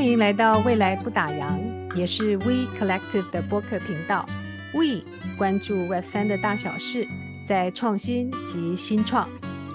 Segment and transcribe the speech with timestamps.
[0.00, 1.60] 欢迎来到未来不打烊，
[1.94, 4.24] 也是 We Collective 的播客频道。
[4.72, 5.04] We
[5.36, 7.06] 关注 Web 三的大小事，
[7.46, 9.28] 在创新及新创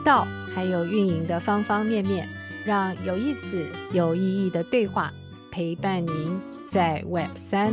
[0.03, 0.25] 道
[0.55, 2.25] 还有运营的方方面面，
[2.65, 5.11] 让有意思、有意义的对话
[5.51, 7.71] 陪伴您在 Web 三。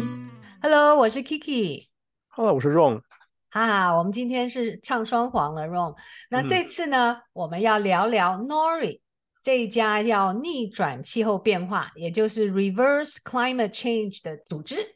[0.61, 1.87] Hello，我是 Kiki。
[2.29, 3.01] Hello，我是 Ron。
[3.49, 5.95] 哈哈，我们今天是唱双簧了，Ron。
[6.29, 9.01] 那这次呢，嗯、我们要聊聊 Nori。
[9.43, 14.95] 这一家要逆转气候变化，也就是 Reverse Climate Change 的组织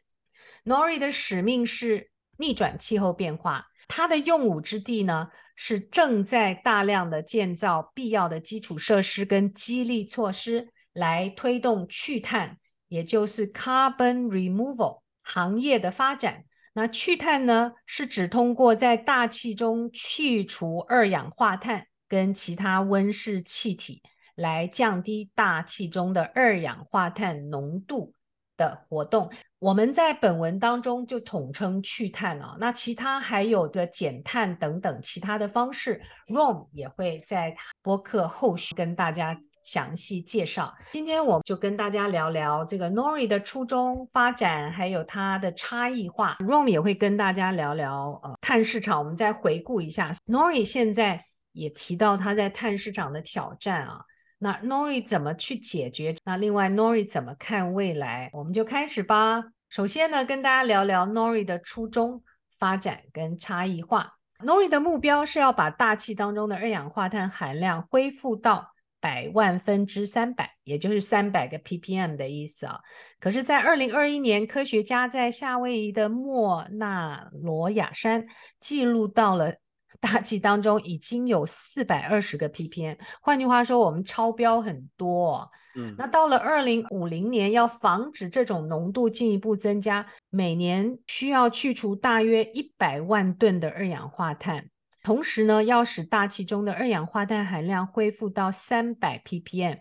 [0.64, 3.66] ，Nori 的使命是逆转气候变化。
[3.88, 16.44] 它的用武之地呢，是正在大量的建造必要的基础设施跟激励措施，来推动去碳，也就是 Carbon Removal 行业的发展。
[16.74, 24.02] 那去碳呢，是指通过在大气中去除二氧化碳跟其他温室气体。
[24.36, 28.14] 来降低大气中的二氧化碳浓度
[28.56, 32.56] 的活动，我们在本文当中就统称去碳哦。
[32.58, 40.74] 那其他还有的减碳等等其他的方式，Rom 也会在播客后续跟大家详细介绍。
[40.92, 46.36] 今天我就跟大家聊聊这个 Nori 的初衷发展，还有它的差异化。
[46.40, 48.98] Rom 也会跟大家聊聊呃碳市场。
[48.98, 54.00] 我们再回顾一下，Nori 现在也提到他在碳市场的挑战啊。
[54.38, 56.14] 那 Nori 怎么去解决？
[56.24, 58.28] 那另外 Nori 怎么看未来？
[58.34, 59.42] 我们就开始吧。
[59.70, 62.22] 首先呢，跟大家聊聊 Nori 的初衷、
[62.58, 64.12] 发展跟差异化。
[64.44, 72.78] Nori 的目标是要把大气当中的二氧化碳含量恢复到百万分之三百，也就是三百个 ppm 的意思啊。
[73.18, 78.26] 可是，在二零二一年，科学家在夏威夷的莫纳罗亚山
[78.60, 79.54] 记录到了。
[80.00, 85.50] 大气当中已经有四百二十个 ppm，换句话说，我们超标很多。
[85.74, 94.70] 嗯，那到了二零五零年，要防止这种浓度进一步增加，每年需要去除大约一百万吨的二氧化碳。
[95.02, 99.78] 同时呢，要使大气中的二氧化碳含量恢复到三百 ppm，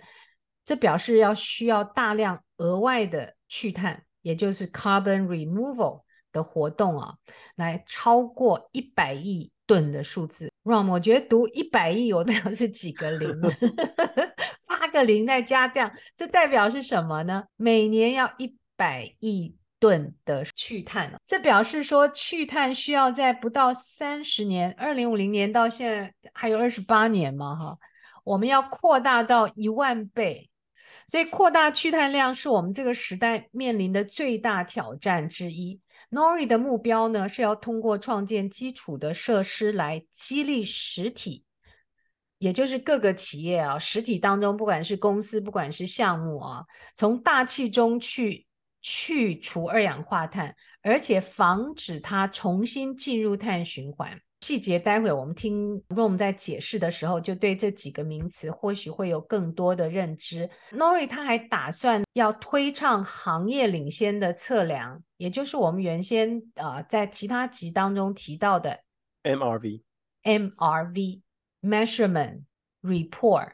[0.63, 7.16] 这表示要需要大量额外的去碳，也就是 carbon removal 的活动啊，
[7.56, 9.51] 来超过一百亿。
[9.66, 13.40] 吨的数字，ROM，我觉得读一百亿，我代表是几个零？
[14.68, 17.44] 八个零再加掉，这代表是什么呢？
[17.56, 27.78] 每年要一百亿吨的去碳，这表示说去碳需要在不到三十年，二零五零年到现在还有二十八年嘛，哈，
[28.24, 30.50] 我们要扩大到一万倍，
[31.08, 35.80] 所以扩大去碳量是我们这个时代面临的最大挑战之一。
[36.12, 41.44] Nori 的目标呢，是要通过创建基础的设施来激励实体，
[42.38, 46.64] 也就是各个企业啊，实体当中不管是公司，不管是项目啊，
[46.96, 48.46] 从大气中去
[48.82, 54.20] 去除二氧化碳，而且防止它重新进入碳循环。
[54.45, 60.47] 细节待会我们听 Rom 在解释的时候，就对这几个名词或许会有更多的认知。
[60.72, 68.79] Nori 他还打算要推倡行业领先的测量，也就是我们原先啊、呃、在其他集当中提到的
[69.23, 69.81] MRV、
[70.22, 71.22] MRV
[71.63, 72.44] Measurement
[72.83, 73.50] Report。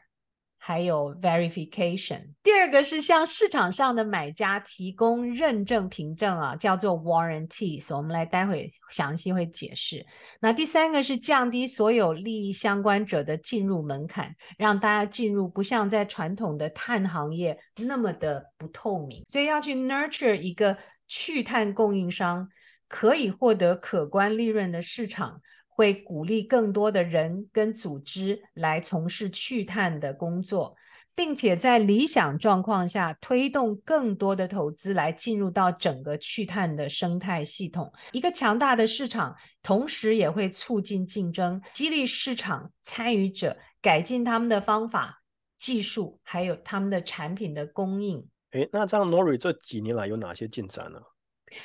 [0.64, 7.94] 还有 verification，第二个是向市场上的买家提供认证凭证啊，叫做 warranties。
[7.96, 10.06] 我们来待会详细会解释。
[10.40, 19.24] 那第三个是降低所有利益相关者的进入门槛，让大家进入不像在传统的碳行业那么的不透明。
[19.26, 20.78] 所以要去 nurture 一个
[21.08, 22.48] 去碳供应商，
[22.86, 25.40] 可以获得可观利润的市场。
[25.74, 30.76] 会鼓励更多的人跟组织来从事去碳的工作，
[31.14, 37.92] 并且在理想状况下推动更多的投资来进入到整个去碳的生态系统。
[38.12, 45.22] 一个强大的市场，同时也会促进竞争，激励市场参与者改进他们的方法、
[45.58, 48.26] 技术，还有他们的产品的供应。
[48.52, 50.98] 诶，那这样 Nori 这几年来有哪些进展呢？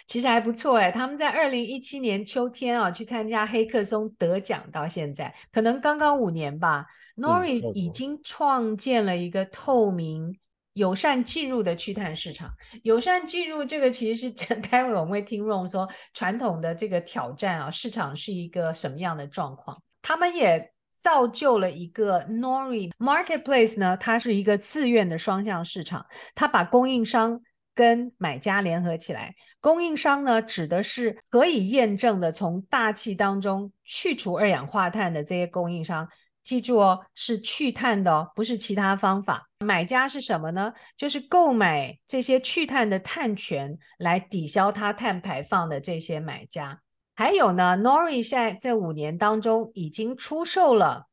[0.05, 6.85] 其实还不错哎，他们在二零一七年秋天啊去参加黑客松得奖，到现在可能刚刚五年吧。
[7.15, 10.37] Nori 已经创建了一个透明、
[10.73, 12.47] 友善进入的去碳市场。
[12.83, 19.81] 友善进入这个其实是 待会我们会听 Ron 说传统的这个挑战啊，市场是一个什么样的状况？
[20.03, 26.05] 他们也造就了一个 Nori Marketplace 呢，它是一个自愿的双向市场，
[26.35, 27.41] 它把供应商。
[27.77, 36.09] 跟买家联合起来，供应商呢，指的是可以验证的从大气当中去除二氧化碳的这些供应商，
[36.43, 39.47] 记住哦，是去碳的哦，不是其他方法。
[39.63, 40.73] 买家是什么呢？
[40.97, 46.81] 就是购买这些去碳的碳权来抵消它碳排放的这些买家。
[47.15, 51.05] 还有呢，Nori 在这五年当中已经出售了。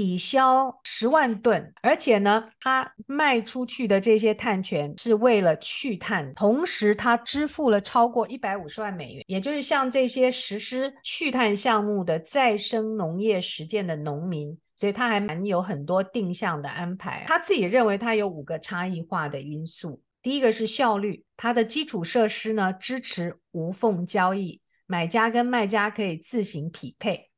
[0.00, 17.26] 抵消十万吨，而且呢，他卖出去的这些碳权是为了去碳，同时他支付了超过一百五十万美元，也就是像这些实施去碳项目的再生农业实践的农民，所以他还蛮有很多定向的安排。
[17.26, 27.29] 他自己认为他有五个差异化的因素，第一个是效率，它的基础设施呢支持无缝交易，买家跟卖家可以自行匹配。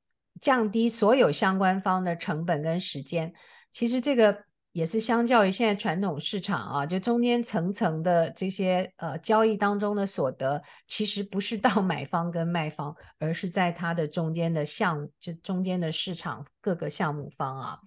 [0.42, 3.32] 降低所有相关方的成本跟时间，
[3.70, 4.36] 其实这个
[4.72, 17.78] 也是相较于现在传统市场啊，就中间层层的这些呃交易当中的所得，其实不是到 买方跟卖方，而是在它的中间的项，就中间的市场各个项目方啊。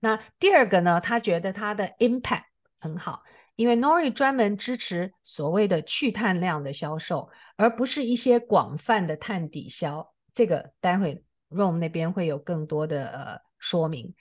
[0.00, 2.42] 那第二个呢，他觉得它的 impact
[2.80, 3.22] 很好，
[3.54, 10.12] 因为 Nori 专门支持所谓的去碳量的销售，而不是一些广泛的碳抵消。
[10.34, 11.22] 这个待会。
[11.54, 14.14] Ron 那边会有更多的呃说明，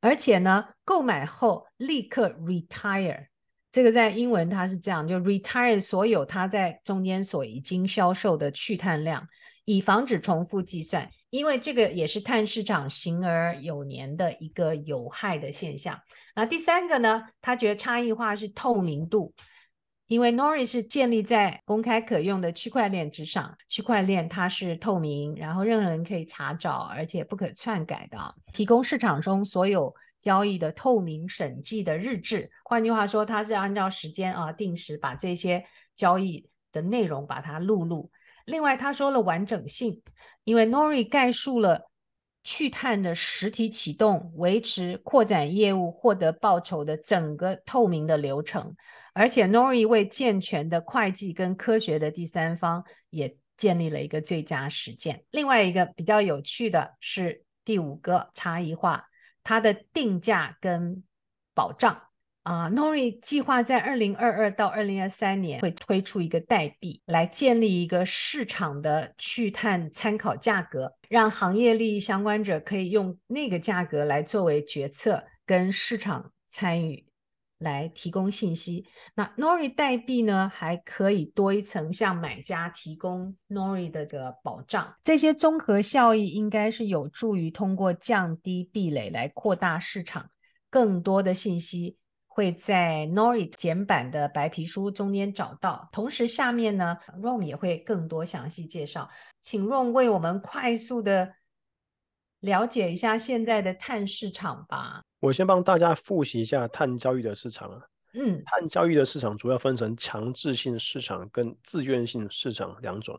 [0.00, 3.26] 而且呢，购买后立刻 retire，
[3.70, 9.26] 这个在英文它是这样，就 retire 所有它在中间所已经销售的去碳量，
[9.64, 15.98] 以防止重复计算，因为这个也是碳市场行而有年的一个有害的现象。
[16.34, 19.32] 那第三个呢，他觉得差异化是透明度。
[20.12, 28.18] 因为 Nori 是建立在公开可用的区块链之上，区块链它是透明，然后任何人可以查找，而且不可篡改的，
[28.52, 32.50] 提供市场中所有交易的透明审计的日志。
[32.62, 35.64] 换句话说，它是按照时间啊，定时把这些
[35.96, 38.10] 交易的内容把它录入。
[38.44, 40.02] 另外，他说了完整性，
[40.44, 41.90] 因为 Nori 概述了
[42.44, 48.74] 去碳的实体启动、维持、扩展业务、获得报酬的整个透明的流程。
[49.14, 55.24] 而且，Nori 为健全的会计跟科学的第三方也建立了一个最佳实践。
[55.30, 59.04] 另外一个比较有趣的是第五个差异化，
[59.44, 61.04] 它的定价跟
[61.54, 62.02] 保障
[62.42, 62.70] 啊。
[62.70, 77.06] Nori 计划在二零二二到二零二三年会推出一个代币，来建立一个市场的去碳参考价格，让行业利益相关者可以用那个价格来作为决策跟市场参与。
[77.62, 78.84] 来提供信息。
[79.14, 84.92] 那 Nori 代币呢，还可以多一层向买家提供 Nori 的个保障。
[85.00, 90.28] 这些综合效益应该是有助于通过降低壁垒来扩大市场。
[90.68, 91.98] 更多的信息
[92.34, 95.88] 会在 Nori 简版的白皮书中间找到。
[95.92, 99.08] 同时，下面呢，Rom 也会更多详细介绍。
[99.42, 101.30] 请 Rom 为我们快速的
[102.40, 105.02] 了解一下现在的碳市场吧。
[105.20, 107.82] 我先帮大家复习一下碳交易的市场啊。
[108.14, 113.18] 嗯，碳交易的市场主要分成强制性市场跟自愿性市场两种。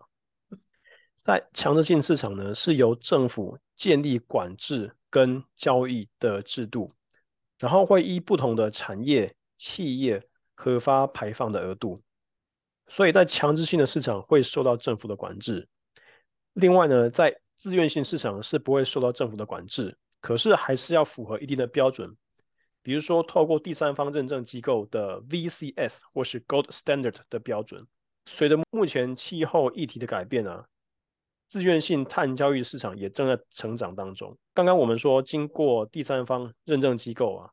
[1.23, 6.91] 在强制性市场呢，是由政府建立管制跟交易的制度，
[7.63, 10.21] 然后会依不同的产业、企业
[10.53, 12.03] 核发排放的额度，
[12.87, 15.65] 所以在强制性的市场会受到政府的管制。
[16.55, 19.97] 另外呢，在自愿性市场是不会受到政府的管制。
[20.19, 22.13] 可是还是要符合一定的标准，
[22.81, 27.87] 比如说透过第三方认证机构的 VCS 或是 Gold Standard 的标准。
[28.25, 30.65] 随着目前气候议题的改变啊，
[31.53, 34.35] 自愿性碳交易市场也正在成长当中。
[34.55, 37.51] 刚刚我们说，经过第三方认证机构啊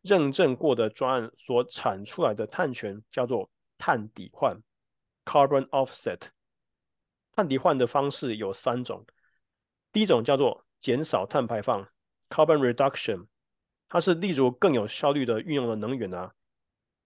[0.00, 4.58] 认证过的专案所产出来的碳权叫做碳抵换
[5.26, 6.28] （Carbon Offset）。
[7.32, 9.04] 碳抵换的方式有三种，
[9.92, 11.86] 第一种叫做减少碳排放。
[12.30, 13.26] Carbon reduction，
[13.90, 16.32] 它是例如更有效率的运用了能源啊，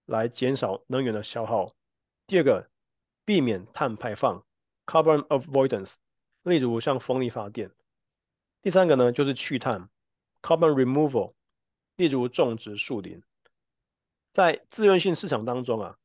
[0.05, 1.73] 来减少能源的消耗。
[2.25, 2.69] 第二个，
[3.25, 4.45] 避免碳排放
[4.85, 5.95] ，Carbon avoidance，
[6.47, 7.69] 例如像风力发电。
[8.61, 9.89] 第三个呢，就是去碳
[10.41, 11.33] ，Carbon removal，
[11.95, 13.21] 例如种植树林。
[14.33, 15.97] 在自愿性市场当中啊，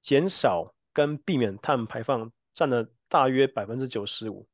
[0.00, 4.46] 减少跟避免碳排放占了大约百分之九十五，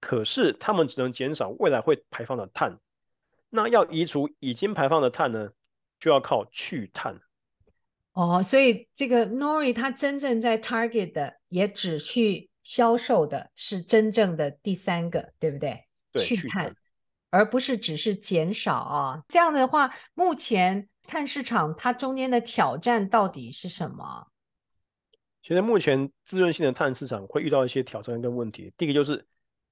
[0.00, 2.78] 可是他们只能减少未来会排放的碳。
[3.50, 5.52] 那要移除已经排放的碳呢，
[6.00, 7.20] 就要靠去碳。
[8.12, 15.84] 哦，所以这个 Nori 它真正在 target 的，也只去销售的是真正的第三个，对不对？
[16.12, 16.74] 对，去碳，
[17.30, 19.22] 而不是只是减少啊。
[19.28, 24.28] 这样的话，目前碳市场它中间的挑战到底是什么？
[25.42, 28.72] 其实目前自愿性的碳市场会遇到一些挑战跟问题。
[28.76, 29.26] 第一个就是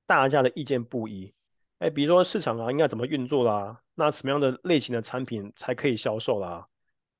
[0.05, 1.33] 大家的意见不一。
[1.79, 3.81] 哎，比如说市场啊，应该怎么运作啦？
[3.95, 6.67] 那什么样的类型的产品才可以销售啦？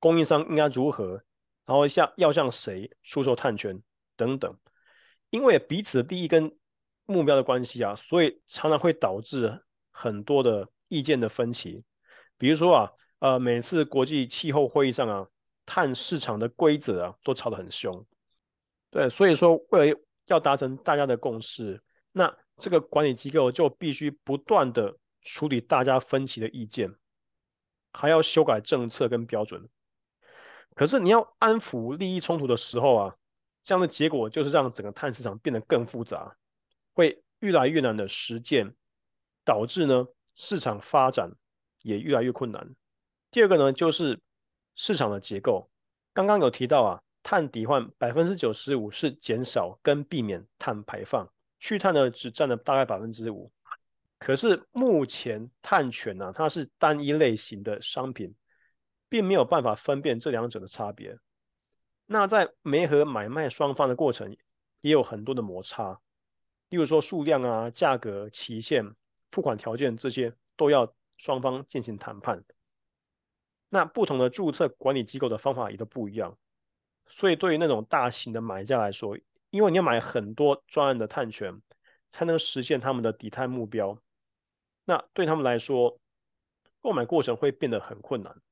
[0.01, 1.23] 供应商应该如何？
[1.65, 3.81] 然后向要向谁出售碳权
[4.17, 4.53] 等等？
[5.31, 6.55] 因为彼此的利益跟
[7.07, 9.61] 目标的关系啊，所以常常会导致
[9.91, 11.83] 很多的意见的分歧。
[12.37, 15.27] 比如说啊，呃，每次国际气候会议上啊，
[15.67, 18.05] 碳市场的规则啊，都吵得很凶。
[18.91, 21.83] 对，所以说为了要达成大家的共识，
[22.13, 26.93] 那这个管理机构就必须不断的处理大家分歧的意见，
[27.93, 29.69] 还要修改政策跟标准。
[30.75, 33.17] 可是你要安抚利益冲突的时候啊，
[33.63, 36.37] 这样的结果就是让整个碳市场变得更复杂，
[36.93, 38.75] 会越来越难的实践，
[39.45, 41.31] 导致呢市场发展
[41.83, 42.75] 也越来越困难。
[43.31, 44.21] 第二个呢就是
[44.75, 45.71] 市场的结构，
[46.13, 53.51] 刚刚有提到啊，碳抵换百分之九十五是减少跟避免碳排放，去碳呢只占了大概百分之五。
[54.19, 58.35] 可是目前碳权呢，它是单一类型的商品。
[59.11, 61.19] 并没有办法分辨这两者的差别。
[62.13, 64.37] 那在煤和买卖双方的过程，
[64.83, 66.01] 也有很多的摩擦，
[66.69, 68.97] 例如说数量啊、价格、期限、
[69.31, 72.45] 付款条件这些，都要双方进行谈判。
[73.69, 76.37] 那不同的注册管理机构的方法也都不一样，
[77.07, 79.17] 所以对于那种大型的买家来说，
[79.51, 81.63] 因为你要买很多专案的碳权，
[82.09, 83.97] 才能实现他们的底碳目标，
[84.85, 86.01] 那对他们来说，
[86.81, 88.43] 购买过程会变得很困难。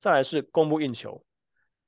[0.00, 1.24] 再来是供不应求，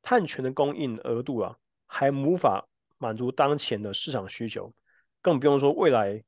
[0.09, 4.73] 碳权的供应额度啊，还无法满足当前的市场需求，
[5.21, 6.25] 更不用说未来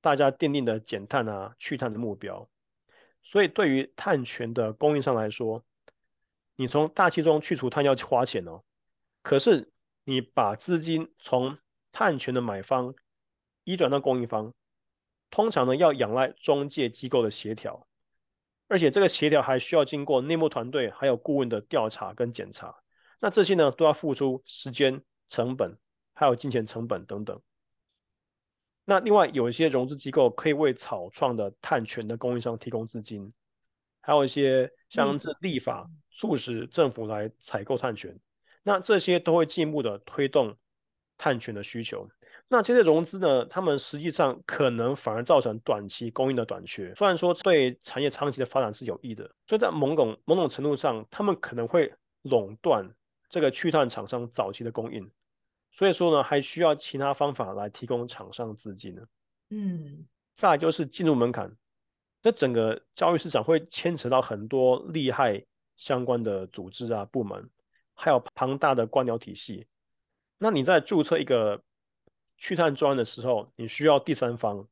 [0.00, 2.48] 大家奠定的减碳啊、去碳的目标。
[3.24, 5.64] 所以对于碳权的供应商来说，
[6.54, 8.62] 你从大气中去除碳要花钱哦，
[9.20, 9.68] 可是
[10.04, 11.58] 你把资金从
[11.90, 12.94] 碳权的买方
[13.64, 14.54] 移转到供应方，
[15.28, 17.88] 通常呢要仰赖中介机构的协调。
[18.68, 22.76] 而且这个协调还需要经过内部团队还有顾问的调查跟检查，
[23.20, 25.76] 那这些呢都要付出时间成本，
[26.14, 27.40] 还有金钱成本等等。
[28.84, 33.32] 那另外有一些融资机构可以为草创的碳权的供应商提供资金，
[34.02, 38.14] 还有一些像是立法促使政府来采购碳权，
[38.62, 40.54] 那这些都会进一步的推动
[41.16, 42.06] 碳权的需求。
[42.46, 46.94] 那这些融资呢，他们实际上可能反而造成短期供应的短缺。
[46.94, 51.90] 虽然说对产业长期的发展是有益的，所以在某种某种程度上，他们可能会
[52.22, 52.86] 垄断
[53.34, 55.10] 这个去碳厂商早期的供应。
[55.72, 59.02] 所以说呢，还需要其他方法来提供厂商资金呢。
[59.50, 61.52] 嗯，再来就是进入门槛，
[62.22, 67.50] 这整个交易市场会牵扯到很多利害相关的组织啊、部门，
[67.92, 69.66] 还有庞大的官僚体系。
[70.38, 71.60] 那你在注册一个
[72.38, 74.64] 去碳专案的时候，你需要第三方，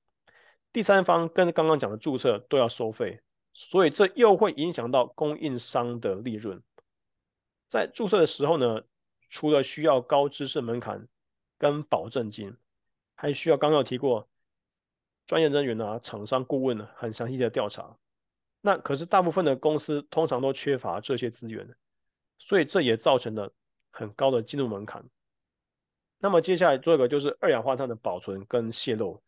[0.73, 3.21] 第三方跟刚刚讲的注册都要收费，
[3.53, 6.63] 所以这又会影响到供应商的利润。
[7.73, 8.83] 在注册的时候呢，
[9.31, 11.09] 除了需要高知识门槛
[11.57, 12.55] 跟保证金，
[13.15, 14.29] 还需要刚刚有提过
[15.27, 17.97] 专业人员啊、厂商顾问呢很详细的调查。
[18.61, 21.67] 那可是大部分的公司通常都缺乏这些资源，
[22.39, 23.51] 所以这也造成了
[23.91, 25.03] 很高的进入门槛。
[26.19, 29.19] 那么接下来做一个就是二氧化碳的保存跟泄漏。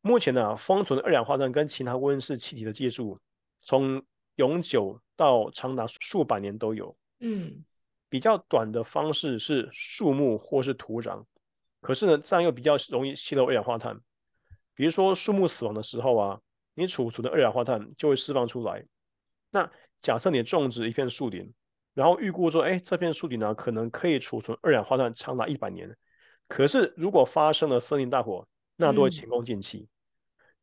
[0.00, 3.20] 目前呢，封存二氧化碳跟其他温室气体的技术，
[3.60, 6.96] 从永久到长达数百年都有。
[7.20, 7.64] 嗯，
[8.16, 11.22] 比较短的方式是树木或是土壤，
[11.82, 13.94] 可是呢，这样又比较容易吸收二氧化碳。
[14.74, 16.40] 比如说树木死亡的时候啊，
[16.72, 18.82] 你储存的二氧化碳就会释放出来。
[19.50, 19.70] 那
[20.00, 21.52] 假设你种植一片树林，
[21.92, 25.94] 然后预估说，哎，这片树林呢，可能可以储存二氧化碳长达一百年。
[26.48, 29.80] 可是，如果发生了森林大火，那都会前功尽弃。
[29.80, 29.90] 嗯、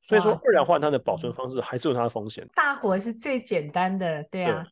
[0.02, 2.50] 所以说，二氧化碳的保存方式还是有它的风险。
[2.56, 4.66] 大火是最简单的，对啊。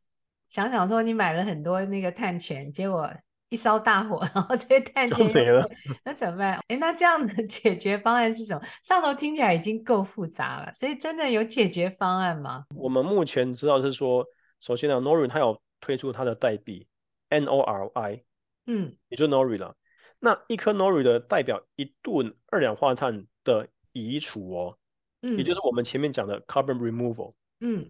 [0.52, 3.10] 对想想说，你买了很多那个碳权，结果
[3.50, 5.66] 一烧大火， 然后这些碳权没了，
[6.04, 6.60] 那怎么办？
[6.68, 8.62] 哎，那这样的 解决方案是什么？
[8.84, 12.66] 上头听起来已经够复杂了，所以真的有解决方案吗？
[12.76, 14.26] 我们目前知道是说，
[14.60, 16.86] 首先呢，Nori 它有推出它的代币
[17.30, 18.24] N O R I，
[18.68, 19.76] 嗯，也就 Nori 了。
[20.20, 24.78] 那一颗 Nori 的代表一吨二氧化碳的移除哦，
[25.22, 27.90] 嗯，也就是我们前面讲的 carbon removal，嗯，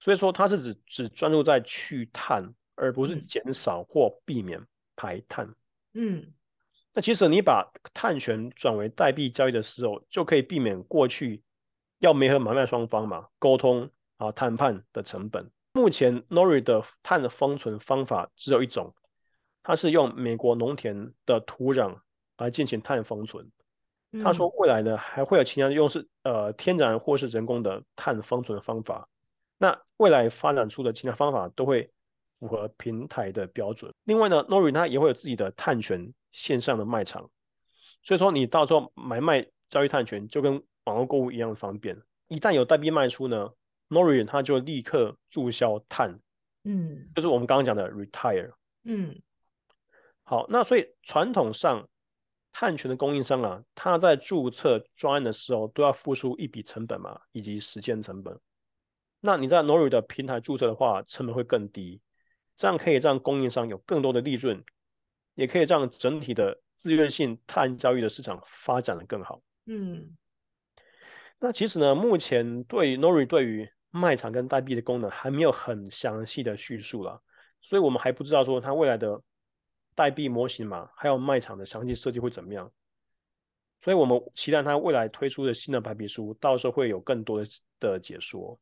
[0.00, 4.60] 所以说它是指只专注在去碳，而不是减少或避免
[4.96, 5.48] 排碳，
[5.94, 6.24] 嗯，
[6.92, 11.42] 那其实你把碳权转为代币交易的时候，就可以避免过去
[11.98, 15.50] 要媒合买卖双方嘛沟通啊谈判的成本。
[15.72, 18.94] 目前 Nori 的碳的封存方法只有一种。
[19.60, 21.94] 它是用美国农田的土壤
[22.38, 23.46] 来进行碳封存，
[24.24, 29.06] 他说未来呢还会有其他用是呃天然或是人工的碳封存的方法。
[29.58, 31.90] 那未来发展出的其他方法都会
[32.38, 33.92] 符合平台的标准。
[34.04, 37.28] 另外呢，Nori 它也会有自己的碳权线上的卖场，
[38.02, 42.00] 所以说你到时候买卖交易碳权就跟网络购物一样方便。
[42.28, 43.50] 一旦有代币卖出呢
[43.88, 46.20] ，Nori 它就立刻注销碳，
[46.64, 48.52] 嗯，就是我们刚刚讲的 retire，
[48.84, 49.20] 嗯，
[50.22, 51.88] 好，那所以传统上
[52.52, 58.38] 碳权的供应商啊，他在注册专案的时候都要付出一笔成本嘛，以及时间成本。
[59.20, 62.00] 那你在 Nori 的平台注册的话，成本会更低，
[62.54, 64.64] 这样可以让供应商有更多的利润，
[65.34, 69.42] 也可以让整体的自愿性碳交易的市场发展的更好。
[69.66, 70.16] 嗯，
[71.40, 77.20] 那其实呢，目前对 Nori 对于卖场跟代币的功能还没有很详细的叙述了，
[77.60, 79.20] 所以我们还不知道说它未来的
[79.96, 82.70] 代币模型嘛，还有卖场的详细设计会怎么样。
[83.80, 88.58] 所以我们期待它未来推出的新的白皮书，到时候会有更多的的解说。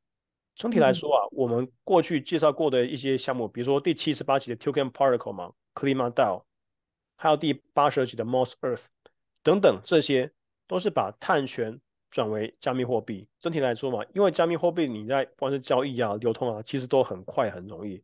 [0.57, 6.45] 整体来说啊，嗯、我们过去介绍过的一些项目，比如说第七十八期的 Token Particle 嘛 c l i m a d a o
[7.17, 8.87] 还有第八十二期的 Moss Earth
[9.43, 10.33] 等等，这些
[10.67, 11.79] 都是把碳权
[12.11, 13.29] 转为加密货币。
[13.39, 18.03] 整体来说嘛，因为加密货币你在不管是交易啊、流通啊，其实都很快很容易，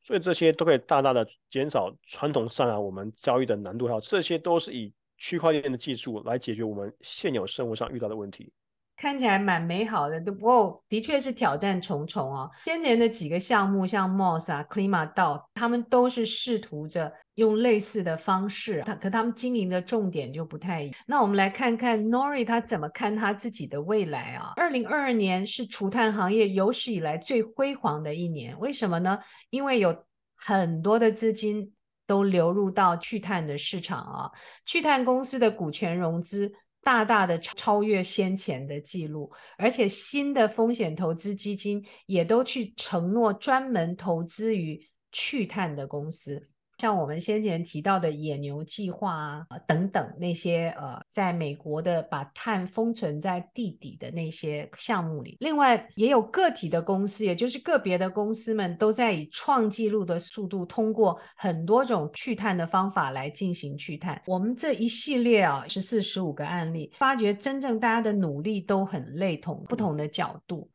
[0.00, 8.52] 所以这些都可以大大的减少传统上啊我们交易的难度，还有这些都是以区块链的技术来解决我们现有生活上遇到的问题。
[8.98, 12.50] 看起来蛮美好的，不过的确是挑战重重哦。
[12.64, 20.94] 先前的几个项目，像 Moss 啊、Klima DAO，他们都是试图着用类似的方式，可他们经营的重点就不太一样。
[21.06, 24.54] 那我们来看看 Nori 他怎么看他自己的未来啊？
[24.56, 29.16] 二零二二年是除碳行业有史以来最辉煌的一年，为什么呢？
[29.50, 29.96] 因为有
[30.34, 31.72] 很多的资金
[32.04, 34.30] 都流入到去碳的市场啊，
[34.66, 36.52] 去碳公司的股权融资。
[36.88, 46.48] 大大的超越先前的记录，而且新的风险投资基金也都去承诺专门投资于去碳的公司。
[46.78, 64.22] 像我们先前提到的野牛计划啊，等等那些呃，在美国的把碳封存在地底的那些项目里，另外也有个体的公司，也就是个别的公司们都在以创纪录的速度，通过很多种去碳的方法来进行去碳。
[64.24, 70.70] 我们这一系列啊，十四十五个案例，发觉真正大家的努力都很类同，不同的角度，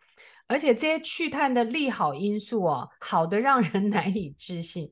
[0.48, 4.92] 而且这些去碳的利好因素啊，好得让人 难以置信。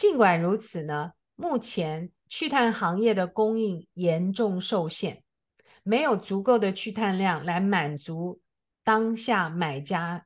[0.00, 5.22] 尽管如此呢，目前去碳行业的供应严重受限，
[5.82, 8.40] 没有足够的去碳量来满足
[8.82, 10.24] 当下买家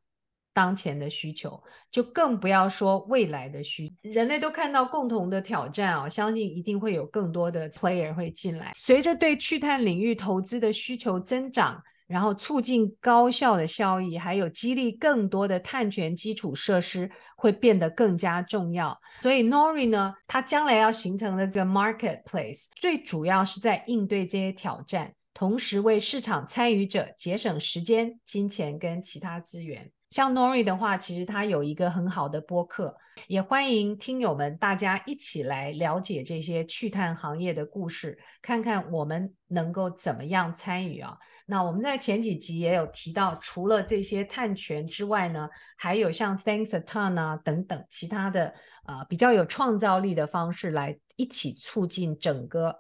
[0.53, 1.61] 当前的需求，
[1.91, 3.93] 就更不要说未来的需。
[4.03, 8.73] 人类都看到共同的挑战啊，相信一定会有更多的 player 会进来。
[8.77, 11.83] 随着对去碳领域投资的需求增长。
[12.15, 18.97] 然后促进高效的效益，还有激励更多的碳权基础设施会变得更加重要。
[19.21, 29.91] 所以 Nori 呢，它将来要形成的这个 marketplace，最主要是在应对这些挑战，同时为市场参与者节省时间、金钱跟其他资源。
[30.11, 32.97] 像 Nori 的话，其实它有一个很好的播客，
[33.27, 41.19] 也欢迎听友们大家一起来了解这些去碳行业的故事，看看我们能够怎么样参与啊。
[41.47, 48.55] 那我们在前几集也有提到，除了这些碳权之外呢，还有像 Thanks a ton 啊等等其他的
[48.87, 52.75] 呃比较有创造力的方式来一起促进整个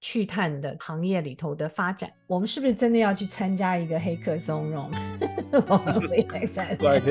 [0.00, 2.10] 去碳的行业里头的发展。
[2.26, 4.90] 我们是不是真的要去参加一个黑客松茸？
[5.52, 6.54] 我们可以可以试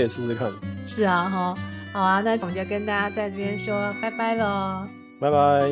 [0.08, 0.52] 试看。
[0.88, 1.56] 是啊，哈，
[1.94, 4.88] 好啊，那我们就跟大家在这边说拜拜喽，
[5.20, 5.70] 拜拜，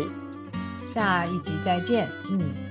[0.88, 2.67] 下一集再见，嗯。